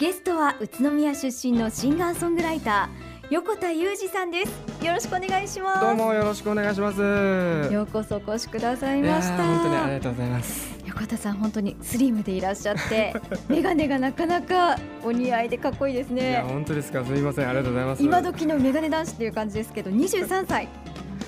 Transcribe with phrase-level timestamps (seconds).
[0.00, 4.82] ゲストは宇都宮出身のシンガーソングライター横田裕二さんです。
[4.82, 5.80] よろしくお願いします。
[5.82, 7.02] どうもよろしくお願いします。
[7.70, 9.36] ようこそお越しくださいました。
[9.36, 10.74] 本当にありがとうございます。
[10.86, 13.14] 横田さん本当にスリムでいらっしゃって
[13.48, 16.30] メガネがなかなかお似合いでかっこいいですね。
[16.30, 17.04] いや本当ですか。
[17.04, 17.46] すみません。
[17.46, 18.02] ありがとうございます。
[18.02, 20.66] 今時のメガネ男子っていう感じですけど23歳。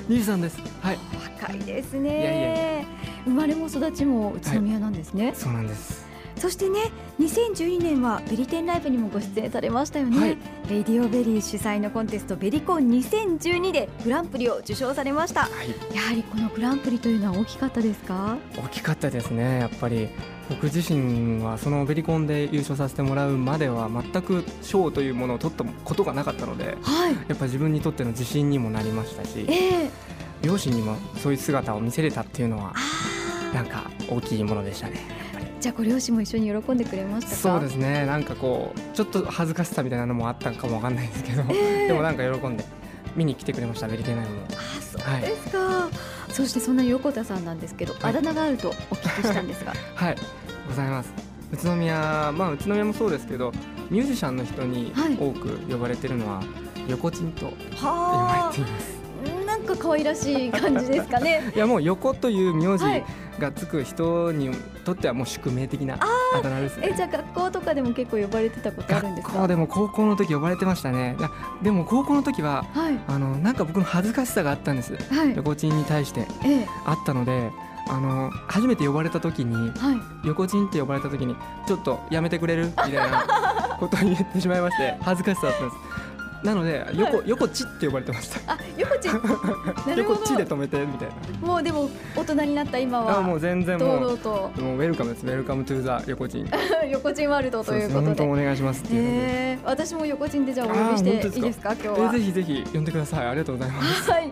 [0.08, 0.58] 23です。
[0.80, 0.98] はい。
[1.42, 2.08] 若いですね。
[2.08, 3.02] いやいや。
[3.24, 6.01] 生まれも育ちも宇都宮なんですね、はい、そうなんです
[6.42, 6.90] そしてね
[7.20, 10.30] 2012年はベリテンライブにもご出演されましたよね、はい、
[10.68, 18.36] レディオベリー主催のコンテストベリコン2012でグランプリを受賞されました、はい、やはりこのグランプリというのは大きかったですか？
[18.56, 19.60] 大きかったですね。
[19.60, 20.08] やっぱり
[20.48, 29.90] 僕自身はそのベリコンで優勝させてもらうまでは全く賞というものを取ったことがなかったので、はい、やっぱ自分にとっての自信にもなりましたし、えー、
[30.42, 32.74] 両親にもそういう姿を見せれたっていうのは
[33.54, 35.22] なんか大きいものでしたね。
[35.62, 38.04] じゃあご両親も一緒に喜んでくれましたそうですね。
[38.04, 42.64] なんかこうちょっと恥ずかしさみたいなのもあったかもわかんないですけど、えー、でもなんか喜んで
[43.14, 45.20] 見に来てくれましたベリテナイムもあそう。
[45.20, 49.72] ですか、はい、そしてそんな横田さんなんですけど、はい、あだ名があるとお聞きしたんですが。
[49.94, 50.16] はい。
[50.66, 51.12] ございます。
[51.52, 53.52] 宇都宮まあ宇都宮もそうですけど
[53.88, 56.46] ミュージシャンの人に多く呼ばれてるのは、はい、
[56.90, 59.02] 横ちんと呼ばれています。
[59.46, 61.40] なんか可愛らしい感じですかね。
[61.54, 62.84] いやもう横という名字
[63.38, 64.50] がつく人に
[64.84, 66.88] とってはもう宿命的なあだ名ですね。
[66.92, 69.32] えじゃあ学校とかでも結構呼ばれてたことあるんですか？
[69.34, 71.16] 学校でも高校の時呼ばれてましたね。
[71.62, 77.50] でも高校の時は、はい、あのなんか僕の恥ずかしさがあったんです、はい、横チンに対して、ええ、あったので
[77.88, 79.92] あの初めて呼ばれた時に、は
[80.24, 81.34] い、横チンって呼ばれた時に
[81.66, 82.66] ちょっとやめてくれる？
[82.66, 85.76] みたいなことを言ってしまいまして恥ずかしさだったんです
[86.42, 88.52] なので横、はい、横地って呼ばれてました。
[88.52, 89.08] あ横地？
[89.96, 91.08] 横地で止めてみたい
[91.40, 91.46] な。
[91.46, 96.44] もうでも大人になった今はもう全然もうもうウェルカムです welcome to the 横地。
[96.90, 98.22] 横地ワールドということで。
[98.22, 101.72] お願いしますえー、私も横地でじゃあお呼びしていいですか？
[101.74, 103.26] 今日は、えー、ぜひぜひ呼んでください。
[103.26, 104.10] ありがとうございます。
[104.10, 104.30] はい、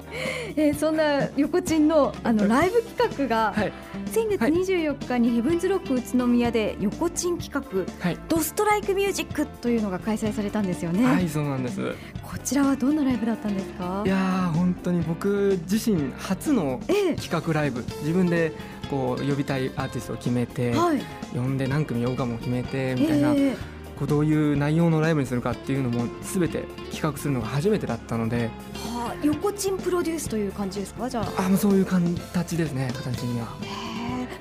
[0.56, 3.72] えー、そんな横地のあのライブ企画が、はい、
[4.10, 7.60] 先月24日にヘブンズロック宇都宮で横地企画、
[8.04, 11.04] はい、ドストライクミュージックというのが開催されたんですよね。
[11.06, 11.94] はいそうなんです。
[12.22, 14.02] こちらはどんなライブだったんですか？
[14.04, 16.80] いや本当に僕自身初の
[17.20, 18.52] 企画ライブ、ええ、自分で
[18.90, 21.00] こう呼びたいアーティストを決めて、はい、
[21.32, 23.56] 呼んで何組呼ぶかも決めてみたいな、え
[23.96, 31.08] こうどういう内容のライブにするかっていうのもすべて企画するのが初めてだったので、はあ、横チンプロデュースという感じですか？
[31.08, 31.46] じゃあ。
[31.46, 33.46] あそういう形ですね形には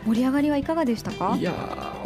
[0.06, 1.36] 盛り上がりはいかがでしたか？
[1.38, 1.54] いや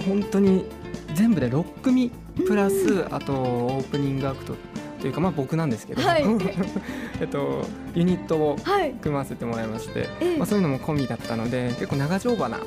[0.06, 0.66] 本当に
[1.14, 2.12] 全部で6組
[2.48, 4.56] プラスあとオープニングアクト
[5.00, 6.24] というかまあ僕なんですけど、はい、
[7.20, 8.58] えっとユニットを
[9.02, 12.60] 組ませてもらいまして、はい、まあ、そういうのも込みだったので結構長丁場な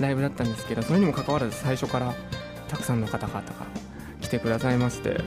[0.00, 2.14] ライブだったんですけど、それにもかかわらず最初から
[2.68, 3.44] たくさんの方々が
[4.20, 5.20] 来てくださいまして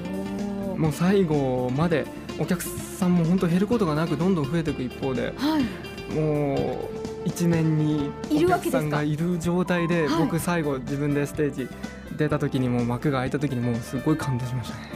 [0.78, 2.06] もう最後まで
[2.38, 11.68] お客さんも本当減ることがなくどんどん増えていく一方で、はい、もう一面にお客さんがいる状態で僕最後自分でステージ
[12.16, 14.91] 出た時にも幕が開いた時にもうすごい感動しましたね。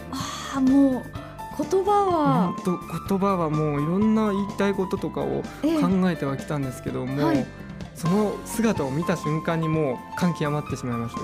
[0.56, 1.04] あもう
[1.60, 7.46] 言葉は本当言葉はもういろんな言いたいこととかを考えてはきたんですけども、はい、
[7.96, 11.22] その姿を見た瞬間にもう感極まってしまいまして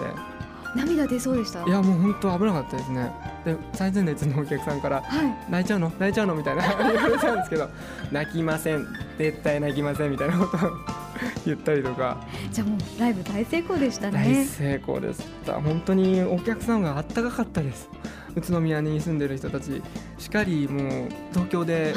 [0.75, 1.63] 涙出そうでした？
[1.63, 3.11] いやもう本当危なかったですね。
[3.45, 5.91] で最前列のお客さんから「はい、泣いちゃうの？
[5.99, 6.63] 泣いちゃうの?」みたいな。
[6.77, 7.69] 言われたんですけど
[8.11, 8.85] 「泣きません。
[9.17, 10.69] 絶対泣きません」みたいなことを
[11.45, 12.17] 言ったりとか。
[12.51, 14.23] じゃあもうライブ大成功でしたね。
[14.23, 17.89] 大成功です本当にお客さんがあったかかったです。
[18.35, 19.81] 宇都宮に住んでる人たち。
[20.17, 21.93] しかりもう東京で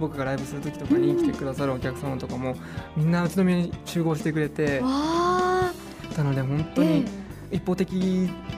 [0.00, 2.56] 僕がライブする時とかに来てくださるお客様とかも、
[2.96, 4.80] みんな宇都宮に集合してくれて
[6.16, 7.04] たので本当に
[7.52, 7.92] 一方的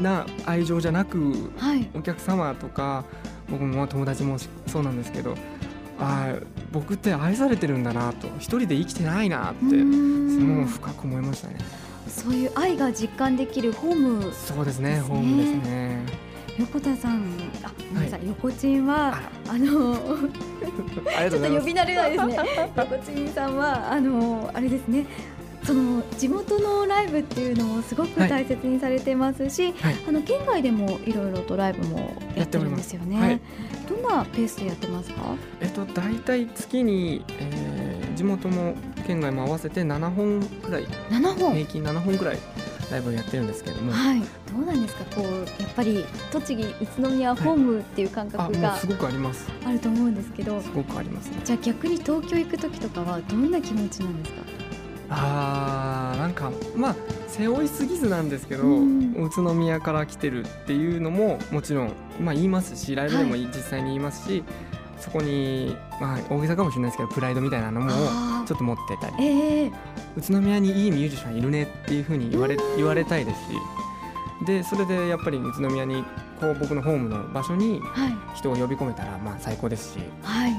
[0.01, 1.51] な愛情じゃなく、
[1.95, 3.05] お客様とか
[3.51, 5.37] 僕も友達もそうなんですけど
[5.99, 6.35] あ
[6.73, 11.57] 僕って愛されてるんだなと一人で生きてないなってすごい深く思いましたね。
[12.09, 16.25] そういう愛が実感できるホーム、ね、そうですねホームですね。
[16.59, 17.25] 横田さん、
[17.65, 19.19] あ、ごめんなさい、はい、横チンは、
[19.49, 22.39] あの ちょっと呼び慣れないですね。
[22.77, 25.05] 横チンさんは、あの、あれですね。
[25.65, 33.19] その地元のライブっていうのをすごく大切にされてますし、はい、あの県外でもいろいろとライブもやってるんですよね。
[33.19, 33.41] はい、
[33.89, 35.23] どんなペースでやってますか？
[35.61, 38.75] えっと大体月に、えー、地元も
[39.07, 41.55] 県外も合わせて7本くらい、7本？
[41.55, 42.39] 平均7本くらい
[42.91, 44.27] ライブをやってるんですけども、はい、ど
[44.59, 45.05] うなんですか？
[45.17, 49.49] こうやっぱり栃木宇都宮ホームっていう感覚が、はい、すごくあります。
[49.65, 50.61] あると思うんですけど。
[50.61, 54.43] すごくあります、ね、じゃあ逆に東京行く時とかはどんな気持ちなんですか？
[55.17, 56.97] あーなんかまあ
[57.29, 64.45] 背負いすぎずなんですけど、うん、宇都宮から来てるっていうのももちろん、まあ、言いますしライブでも実際に言いますし、はい、
[64.99, 67.91] そこに、まあ、大げさかもしれないですけどプライドみたいなのも
[68.47, 69.73] ちょっと持ってたり、えー、
[70.17, 73.47] 宇都宮にいいミュージシャンいるねっていうふうに言われ言われたいですし
[74.47, 76.05] でそれでやっぱり宇都宮に
[76.41, 77.81] こう僕のホームの場所に
[78.35, 80.51] 人を呼び込めたらまあ最高ですし、はい。
[80.51, 80.57] うん、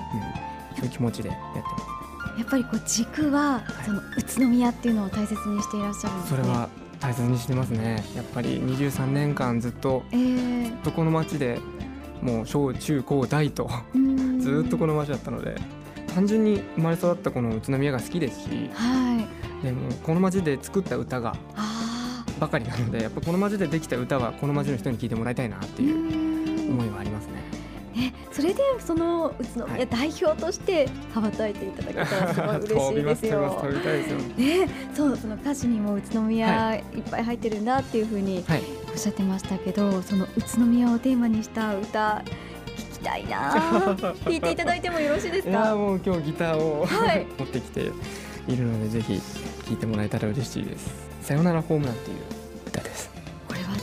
[0.78, 2.05] そういう気持ちでやってます。
[2.38, 8.04] やっぱりこう軸はその宇都宮っていうのを大切にしていらっしゃるんです、ね、それは大切にしてますね。
[8.16, 11.60] やっぱり23年間ずっと、えー、ずっとこの町で
[12.22, 13.70] もう小中高大と
[14.40, 15.56] ずっとこの町だったので
[16.14, 19.28] 単純に生まれ育ったこの宇都宮が好きですし、は
[19.62, 21.36] い、でもこの町で作った歌が
[22.40, 27.25] ばかりなのでやっぱこの町でできた歌はこの町の人に聴いてもらいたいなっていう思いはあります
[27.96, 28.02] ね。
[28.02, 34.20] ね、それでその宇都宮代表として羽ばたいていただけたらすごい嬉しいですよ。
[34.38, 38.44] ね、そうその歌詞にも宇都宮いっぱい入ってるんだっていうふうに
[38.92, 42.22] おっしゃってましたけど、はい、その宇都宮をテーマにした歌
[42.66, 43.96] 聞きたいな
[44.26, 45.50] 弾いていただいてもよろしいですか？
[45.50, 47.92] いやもう今日ギターを、はい、 持ってきて
[48.48, 49.22] いるのでぜひ
[49.68, 50.90] 聴いてもらえたら嬉しいです。
[51.22, 52.18] さよならホームランっていう
[52.68, 53.10] 歌です。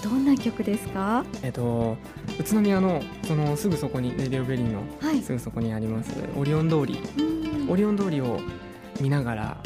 [0.03, 1.25] どんな曲ですか？
[1.45, 1.97] えっと
[2.43, 4.83] 宇都宮のそのすぐそこにレディオベリーの
[5.23, 6.99] すぐそこにあります、はい、オリオン通り。
[7.69, 8.41] オリオン通りを
[9.01, 9.59] 見ながら、は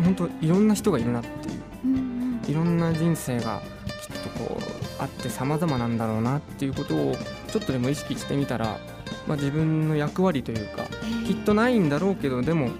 [0.00, 2.18] い、本当いろんな人がいるなっていう、うん
[2.48, 3.60] いろんな人生が
[4.00, 7.14] きっとこうあって様々なんだろうなっていうことを
[7.48, 8.78] ちょっとでも意識してみたら、
[9.26, 10.84] まあ、自分の役割というか
[11.26, 12.70] きっとないんだろうけどでも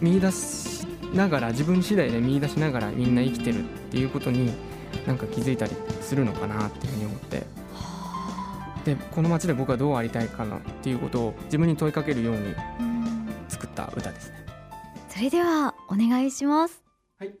[0.00, 4.52] 見出しながら自分次第で見出しながらみんな生きてるっていうことに
[5.08, 7.42] なんか気づいたりするのかなっていうふうに思って
[8.86, 12.54] でこの街で僕はどうありたいかなっていうことを自分に問いかけるように
[13.48, 14.46] 作った歌ですね。
[15.08, 16.82] それではお願いします。
[17.18, 17.34] はい。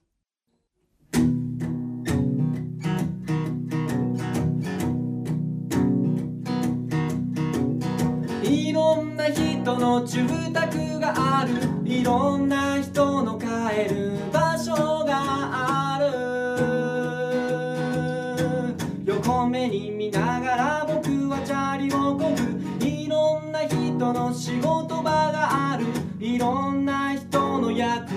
[8.42, 11.52] いろんな人の住宅がある。
[11.84, 13.46] いろんな人の帰
[13.94, 15.14] る場所が
[15.94, 16.26] ある。
[19.48, 20.85] 目に見ながら
[23.96, 25.86] 人の仕事場がある。
[26.20, 28.15] いろんな人の役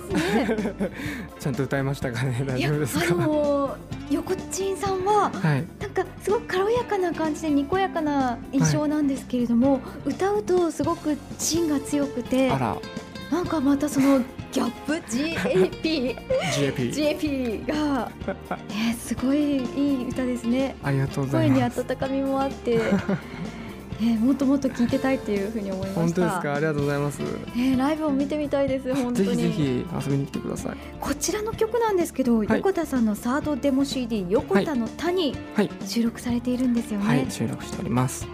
[1.40, 2.44] ちゃんと歌いましたかね？
[2.46, 3.04] 大丈夫ですか？
[3.14, 3.76] あの
[4.10, 9.80] 横ちんさんは、はい、なんかすごく軽やかな感じでにこやかな印象なんですけれども、はい、
[10.10, 14.20] 歌うとすごく芯が強くてなんかまたその
[14.52, 16.16] ギャップ？GAP
[16.54, 18.10] GAP, GAP が、
[18.68, 20.76] ね、 すごいいい歌ですね。
[20.82, 21.82] ありがとうございます。
[21.82, 22.80] 声に温かみもあって
[23.98, 26.00] えー、もっともっと聞いてたいっていうふうに思いました。
[26.00, 26.54] 本当ですか？
[26.54, 29.28] ありがとうございます、えー、ライブを見てみたいです本当に。
[29.28, 29.62] ぜひぜひ
[30.06, 30.76] 遊びに来てください。
[31.00, 35.34] こちらの曲なんですけど、はい、横田さんのサードデモ CD 横田の田に
[35.86, 38.26] 収録されているんですよね、はい、はい、収録しております。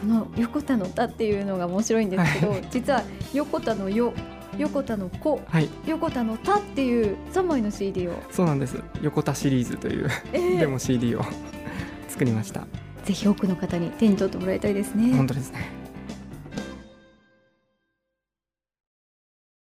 [0.00, 4.12] この横田の田っていうのが面白いんですけど、はい、実は横田のよ
[4.58, 8.12] 横田の子、はい、横田の田っていう3枚の CD を。
[8.30, 8.82] そうなんです。
[9.02, 11.22] 横田シリーズという、えー、デモ CD を
[12.08, 12.66] 作りました
[13.06, 15.14] ぜひ多くの方に手に取ってもらいたいですね。
[15.16, 15.85] 本当ですね。